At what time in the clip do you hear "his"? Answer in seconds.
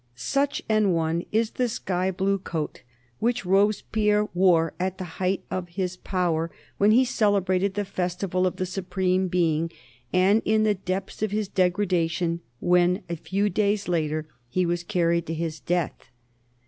5.69-5.95, 11.29-11.47, 15.35-15.59